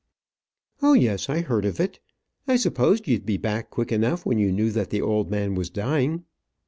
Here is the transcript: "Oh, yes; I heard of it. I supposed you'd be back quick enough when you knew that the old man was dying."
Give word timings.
"Oh, 0.81 0.93
yes; 0.93 1.29
I 1.29 1.41
heard 1.41 1.63
of 1.63 1.79
it. 1.79 1.99
I 2.47 2.55
supposed 2.55 3.07
you'd 3.07 3.23
be 3.23 3.37
back 3.37 3.69
quick 3.69 3.91
enough 3.91 4.25
when 4.25 4.39
you 4.39 4.51
knew 4.51 4.71
that 4.71 4.89
the 4.89 4.99
old 5.03 5.29
man 5.29 5.53
was 5.53 5.69
dying." 5.69 6.25